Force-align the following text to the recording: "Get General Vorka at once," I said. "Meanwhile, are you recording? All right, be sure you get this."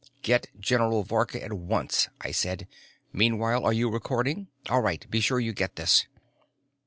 "Get 0.23 0.47
General 0.59 1.03
Vorka 1.03 1.43
at 1.43 1.53
once," 1.53 2.09
I 2.21 2.31
said. 2.31 2.67
"Meanwhile, 3.13 3.63
are 3.63 3.71
you 3.71 3.87
recording? 3.87 4.47
All 4.67 4.81
right, 4.81 5.07
be 5.11 5.19
sure 5.19 5.39
you 5.39 5.53
get 5.53 5.75
this." 5.75 6.07